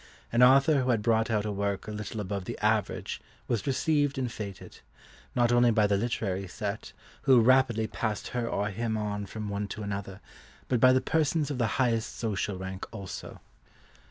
An 0.31 0.41
author 0.41 0.81
who 0.81 0.89
had 0.89 1.03
brought 1.03 1.29
out 1.29 1.45
a 1.45 1.51
work 1.51 1.87
a 1.87 1.91
little 1.91 2.19
above 2.19 2.45
the 2.45 2.57
average 2.57 3.21
was 3.47 3.67
received 3.67 4.17
and 4.17 4.29
fêted, 4.29 4.79
not 5.35 5.51
only 5.51 5.69
by 5.69 5.85
the 5.85 5.95
literary 5.95 6.47
set, 6.47 6.91
who 7.29 7.39
rapidly 7.39 7.85
passed 7.85 8.29
her 8.29 8.47
or 8.49 8.69
him 8.69 8.97
on 8.97 9.27
from 9.27 9.47
one 9.47 9.67
to 9.67 9.83
another, 9.83 10.19
but 10.67 10.79
by 10.79 10.91
the 10.91 11.01
persons 11.01 11.51
of 11.51 11.59
the 11.59 11.67
highest 11.77 12.17
social 12.17 12.57
rank 12.57 12.87
also. 12.91 13.41